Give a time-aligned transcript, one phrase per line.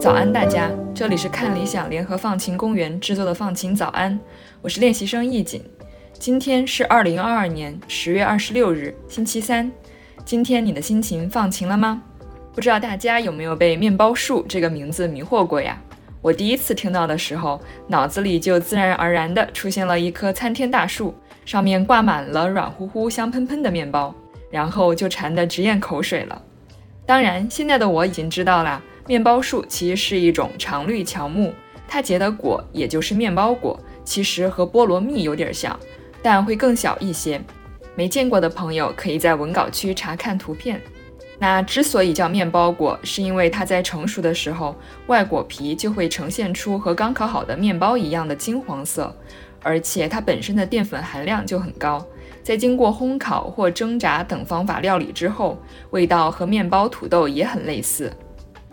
[0.00, 0.70] 早安，大家！
[0.94, 4.18] 这里是看理想联合放晴公园制作的放晴早安，
[4.60, 5.64] 我是练习生易景。
[6.12, 9.70] 今天是二零二二年十月二十六日，星期三。
[10.24, 12.02] 今天你的心情放晴了吗？
[12.54, 15.80] 不知道大家有没有被“面包树”这个名字迷惑过呀？
[16.20, 21.14] 我第一次听到的时候，脑子里就自然而然地出现了一棵参天大树，
[21.46, 24.14] 上面挂满了软乎乎、香喷喷的面包，
[24.50, 26.42] 然后就馋得直咽口水了。
[27.06, 31.54] 当然，现在的我已经知道啦，面包树其实是一种常绿乔木，
[31.88, 35.76] 它结的果也就是面包果，其实和菠萝蜜有点像。
[36.20, 37.40] 但会更小一些，
[37.94, 40.78] 没见过的朋友可以在文稿区查看图片。
[41.42, 44.76] 那之所以叫面包果，是因为它在成熟的时候，
[45.08, 49.12] 外果皮就会呈现出和刚烤好的面包一样的金黄色，
[49.60, 52.06] 而且它本身的淀粉含量就很高，
[52.44, 58.12] 在经过烘烤或蒸炸等方法料理之后，味道和面包、土豆也很类似。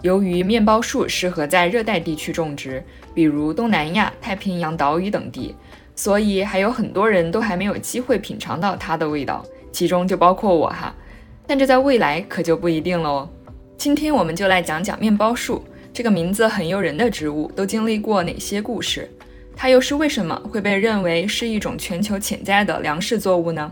[0.03, 2.84] 由于面包树适合在热带地区种植，
[3.16, 5.56] 比如东南亚、太平洋岛屿等地。
[5.95, 10.94] 所以还有很多人都还没有机会品尝到它的味道，其中就包括我哈。
[11.50, 13.30] 但这在未来可就不一定了哦。
[13.75, 19.09] 今天我们就来讲讲面包树这个名字很诱人的植物都经历过哪些故事，
[19.56, 23.72] 它又是为什么会被认为是一种全球潜在的粮食作物呢？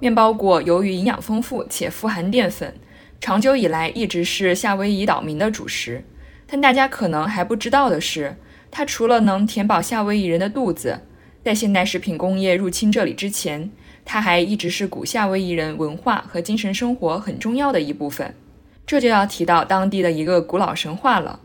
[0.00, 2.74] 面包果由于营养丰富且富含淀粉，
[3.20, 6.02] 长久以来一直是夏威夷岛民的主食。
[6.48, 8.34] 但大家可能还不知道的是，
[8.68, 10.98] 它除了能填饱夏威夷人的肚子，
[11.44, 13.70] 在现代食品工业入侵这里之前，
[14.04, 18.34] 它还一直是古夏威夷人文化和精神生活很重要的一部分。
[18.84, 21.40] 这就要提到当地的一个古老神话了。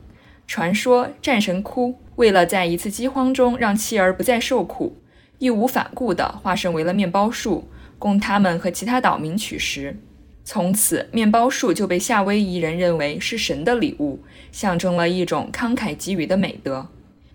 [0.47, 4.97] 传说战神哭为了在一次饥荒中让妻儿不再受苦，
[5.39, 7.67] 义无反顾地化身为了面包树，
[7.99, 9.97] 供他们和其他岛民取食。
[10.43, 16.87] 从此，面包树就被夏威夷人认为是神的礼物，象征了一种慷慨给予的美德。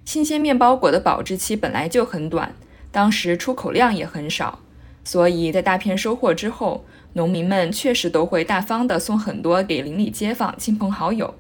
[0.05, 2.55] 新鲜面包果的保质期本来就很短，
[2.91, 4.61] 当时出口量也很少，
[5.05, 11.35] 所以在大片收获之后，农民们确实都会大方地送很多给邻里街坊、亲朋好友，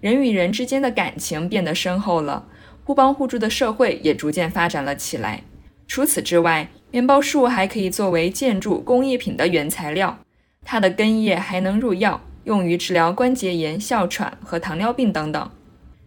[0.00, 2.46] 人与人之间的感情变得深厚了，
[2.84, 5.42] 互帮互助的社会也逐渐发展了起来。
[5.86, 10.18] 除此之外，面包树还可以作为建筑工艺品的原材料，
[10.64, 15.50] 它的根叶还能入药，用于治疗关节炎、哮喘和糖尿病等等。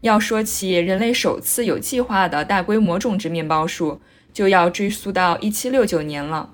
[0.01, 3.99] 要说起人类首次有计划的大规模种植面包树，
[4.31, 6.51] 就要追溯到1769年了。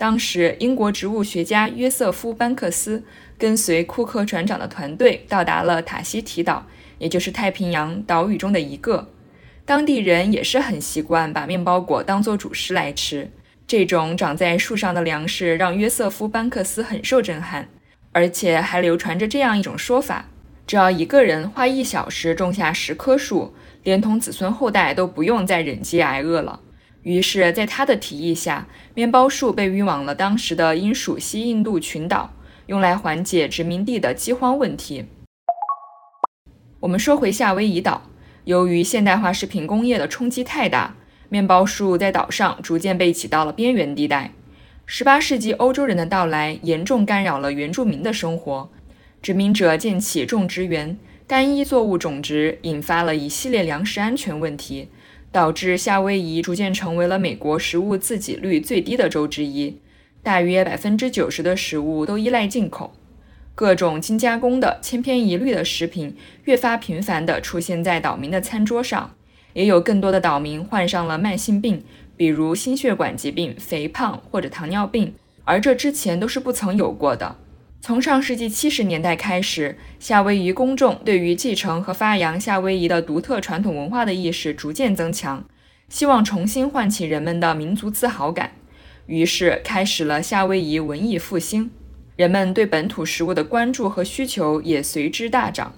[0.00, 3.04] 当时，英国植物学家约瑟夫·班克斯
[3.36, 6.66] 跟随库克船长的团队到达了塔希提岛，
[6.96, 9.10] 也就是太平洋岛屿中的一个。
[9.66, 13.30] 当地人也是很习惯把面包果当做主食来吃。
[13.66, 17.68] 这种长在树上的粮食让约瑟夫·班克斯很受震撼，
[18.12, 20.30] 而且还流传着这样一种说法。
[20.66, 23.52] 只要一个人花一小时种下十棵树，
[23.82, 26.60] 连同子孙后代都不用再忍饥挨饿了。
[27.02, 32.34] 于是，在他的提议下，面包树被运往了当时的英属西印度群岛，
[32.66, 35.06] 用来缓解殖民地的饥荒问题。
[36.80, 38.02] 我们说回夏威夷岛，
[38.44, 40.94] 由于现代化食品工业的冲击太大，
[41.30, 44.32] 面包树在岛上逐渐被挤到了边缘地带。
[44.86, 48.70] 18世纪欧洲人的到来，严重干扰了原住民的生活。
[49.22, 54.88] 殖民者建起种植园，单一作物种植引发了一系列粮食安全问题，
[55.32, 59.78] 导致夏威夷逐渐成为了美国食物自给率最低的州之一。
[60.22, 62.92] 大约百分之九十的食物都依赖进口，
[63.54, 66.14] 各种精加工的千篇一律的食品
[66.44, 69.14] 越发频繁地出现在岛民的餐桌上，
[69.54, 71.82] 也有更多的岛民患上了慢性病，
[72.16, 75.14] 比如心血管疾病、肥胖或者糖尿病，
[75.44, 77.36] 而这之前都是不曾有过的。
[77.82, 85.42] 从上世纪七十年代开始，夏威夷公众对于继承和发扬夏威夷的独特传统文化的意识逐渐增强，
[85.88, 88.52] 希望重新唤起人们的民族自豪感，
[89.06, 91.70] 于是开始了夏威夷文艺复兴。
[92.16, 95.72] 人们对本土食物的关注和需求也随之大涨，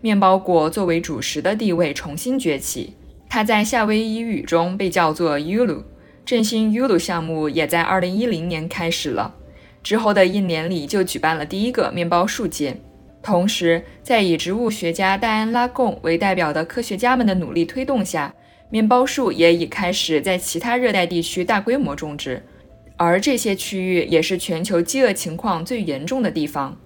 [0.00, 2.94] 面包果作为主食的地位重新崛起。
[3.28, 5.82] 它在夏威夷语中被叫做 Yulu，
[6.24, 9.34] 振兴 Yulu 项目也在二零一零年开始了。
[9.82, 12.76] 之后的一年里，就举办了第一个面包树节。
[13.22, 18.34] 同时，在以植物学家戴安·拉贡为代表的科学家们的努力推动下，
[18.70, 22.42] 面包树也已开始在其他热带地区大规模种植。
[22.96, 26.76] 而这些区域也是全球饥饿情况最严重的地方。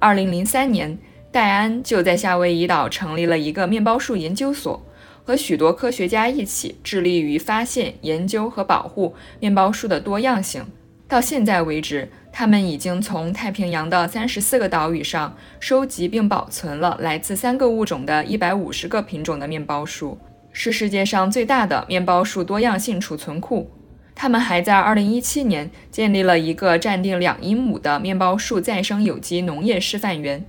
[0.00, 0.98] 2003年，
[1.30, 4.84] 戴安就在夏威夷岛成立了一个面包树研究所，
[5.24, 10.62] 和许多科学家一起致力于发现、研究和保护面包树的多样性。
[11.08, 20.18] 到现在为止，他们已经从太平洋的三十四个岛屿上收集并保存了来自三个物种的一百五十个品种的面包树，
[20.50, 23.70] 是世界上最大的面包树多样性储存库。
[24.14, 30.44] 他们还在二零一七年建立了一个占地两英亩的面包树再生有机农业示范园，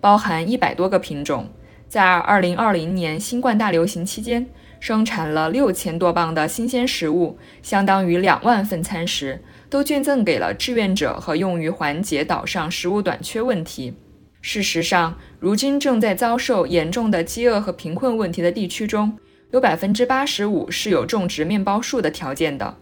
[0.00, 1.48] 包含一百多个品种。
[1.88, 4.46] 在二零二零年新冠大流行期间，
[4.80, 9.42] 生产了六千多磅的新鲜食物，相当于两万份餐食。
[9.68, 13.92] 都捐赠给了志愿者和用于缓解岛上食物短缺问题。
[14.40, 19.18] 事实上，如今正在遭受严重的饥饿和贫困问题的地区中，
[19.50, 22.76] 有百分之八十五是有种植面包树的条件的。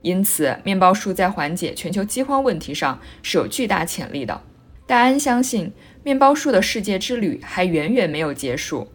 [0.00, 4.40] 因此，面包树在缓解全球饥荒问题上是有巨大潜力的。
[4.86, 5.70] 戴安相信，
[6.02, 8.90] 面包树的世界之旅还远远没有结束，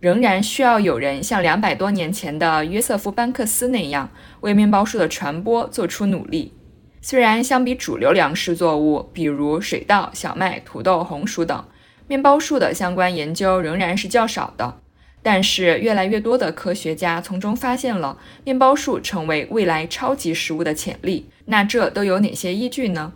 [0.00, 4.10] 仍然需要有人像两百多年前的约瑟夫·班克斯那样，
[4.40, 6.54] 为面包树的传播做出努力。
[7.02, 11.64] 虽然相比主流粮食作物，比如水稻、小麦、土豆、红薯等，
[12.08, 14.80] 面包树的相关研究仍然是较少的，
[15.22, 21.30] 但是越来越多的科学家从中发现了面包树成为未来超级食物的潜力。
[21.44, 23.12] 那这都有哪些依据呢？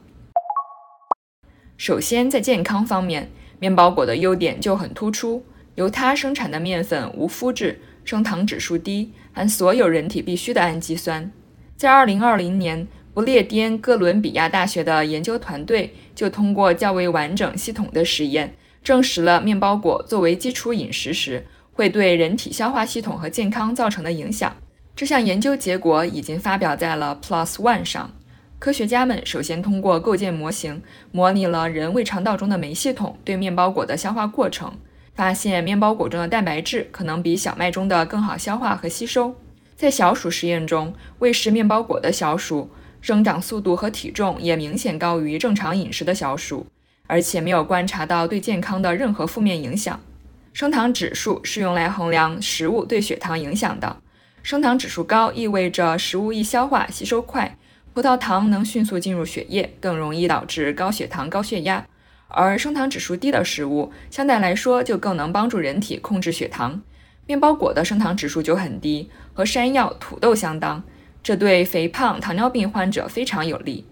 [1.78, 11.30] 首先，在健康方面，面包果的优点就很突出，由它生产的面粉无麸质，升糖指数低，含所有人体必需的氨基酸。
[11.76, 12.86] 在2020年。
[13.14, 24.56] 不列颠哥伦比亚大学的研究团队就通过较为完整系统的实验，证实了面包果作为基础饮食时会对人体消化系统和健康造成的影响。
[24.96, 28.10] 这项研究结果已经发表在了 PLOS ONE 上。
[28.58, 30.82] 科学家们首先通过构建模型，
[31.12, 34.76] 模拟了人胃肠道中的酶系统对面包果的消化过程，
[35.14, 39.34] 发现面包果中的蛋白质可能比小麦中的更好消化和吸收。
[39.76, 42.70] 在小鼠实验中，喂食面包果的小鼠。
[43.00, 46.66] 生长速度和体重也明显高于正常饮食的小鼠，
[47.06, 50.00] 而且没有观察到对健康的任何负面影响。
[50.54, 53.98] 升糖指数是用来衡量食物对血糖影响的。
[54.42, 57.58] 升糖指数高意味着食物易消化、吸收快，
[57.92, 61.86] 葡萄糖能迅速进入血液，更容易导致高血糖、高血压。
[62.34, 66.82] 而升糖指数低的食物相对来说就更能帮助人体控制血糖。
[67.26, 70.82] 面包果的升糖指数就很低，和山药、土豆相当。
[71.22, 73.86] 这对肥胖、糖尿病患者非常有利。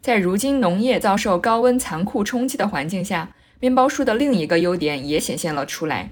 [0.00, 3.28] 在如今农业遭受高温残酷冲击的环境下，
[3.58, 6.10] 面包树的另一个优点也显现了出来。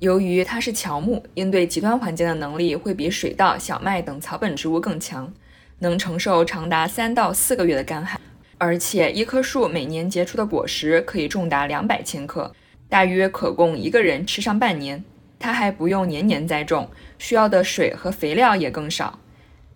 [0.00, 5.32] 由于它是乔木，应对极端环境的能力会比水稻、小麦等草本植物更强，
[5.78, 8.20] 能承受长达三到四个月的干旱。
[8.58, 12.52] 而且，一棵树每年结出的果实可以重达两百千克，
[12.88, 15.04] 大约可供一个人吃上半年。
[15.38, 19.20] 它还不用年年栽种，需要的水和肥料也更少。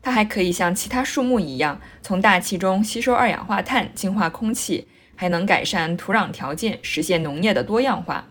[0.03, 8.27] 它还可以像其他树木一样，从大气中吸收二氧化碳，净化空气，还能改善土壤条件，实现农业的多样化。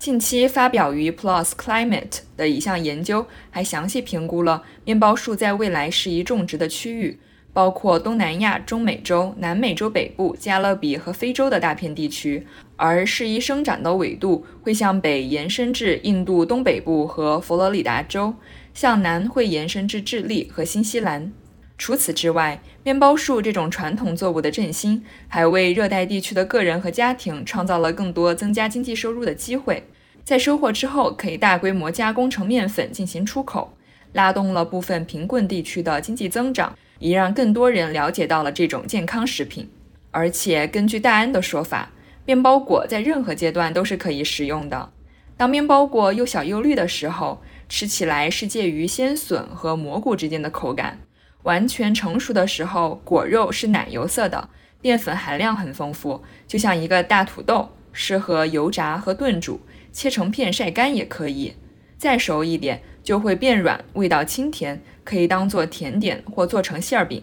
[0.00, 7.20] 近期发表于《PLOS Climate》的一项研究，还详细评估了面包树在未来适宜种植的区域，
[7.52, 12.46] 包括东南亚、中美洲、南美洲北部、加勒比和非洲的大片地区，
[12.76, 18.34] 而适宜生长的纬度会向北延伸至印度东北部和佛罗里达州。
[18.74, 21.30] 向南会延伸至智利和新西兰。
[21.76, 29.84] 除此之外，面包树这种传统作物的振兴，还为热带地区的个人和家庭创造了更多增加经济收入的机会。
[30.24, 33.74] 在收获之后，可以大规模加工成面粉进行出口，
[34.14, 39.68] 拉动了部分贫困地区的经济增长，也让更多人了解到了这种健康食品。
[40.12, 41.90] 而且，根据戴安的说法，
[42.24, 44.92] 面包果在任何阶段都是可以食用的。
[45.36, 51.00] 当面包果又小又绿的时候，吃起来是介于鲜笋和蘑菇之间的口感，
[51.42, 54.48] 完全成熟的时候，果肉是奶油色的，
[54.80, 61.54] 淀粉含量很丰富，就像一个大土豆，适合油炸和炖煮，切成片晒干也可以。
[61.98, 67.22] 再熟一点就会变软，味道清甜，可以当做甜点或做成馅儿饼。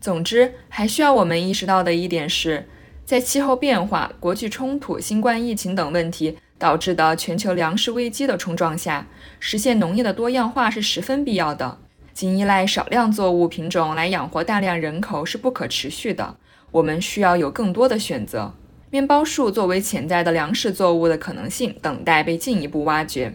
[0.00, 2.68] 总之，还需要我们意识到的一点是，
[3.04, 6.38] 在气候变化、国际冲突、新冠疫情等问题。
[6.58, 9.06] 导致的全球粮食危机的冲撞下，
[9.38, 11.76] 实现农业的多样化是十分必要的。
[12.14, 16.36] 仅依赖少量作物品种来养活大量人口是不可持续的。
[16.70, 18.54] 我们需要有更多的选择。
[18.88, 23.34] 面包树作为潜在的粮食作物的可能性，等待被进一步挖掘。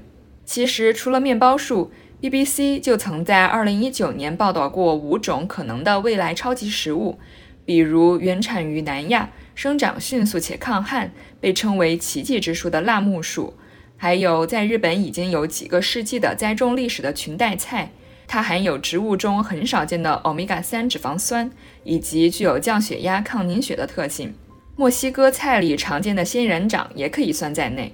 [0.52, 7.18] 其实，除了面包树，BBC 就曾在2019年报道过五种可能的未来超级食物，
[7.64, 9.30] 比如原产于南亚。
[9.56, 13.54] 生长迅速且抗旱，被称为奇迹之树的辣木树，
[13.96, 17.90] 还有在日本已经有几个世纪的栽种历史的裙带菜，
[18.28, 21.50] 它含有植物中很少见的欧米伽三脂肪酸，
[21.86, 24.34] 以及具有降血压、抗凝血的特性。
[24.76, 27.94] 墨西哥菜里常见的仙人掌也可以算在内。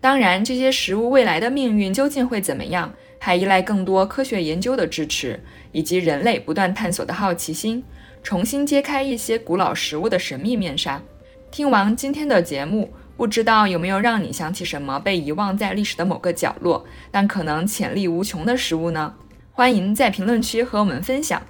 [0.00, 5.40] 当然，这些食物未来的命运究竟会怎么样，还依赖更多科学研究的支持，
[5.72, 7.82] 以及人类不断探索的好奇心，
[8.22, 11.02] 重新揭开一些古老食物的神秘面纱。
[11.50, 19.14] 听完今天的节目，不知道有没有让你想起什么被遗忘在历史的某个角落，但可能潜力无穷的食物呢？
[19.50, 21.42] 欢迎在评论区和我们分享。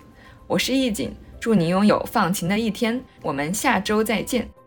[0.47, 2.99] 我是易景，祝你拥有放晴的一天。
[3.21, 4.58] 我们下周再见。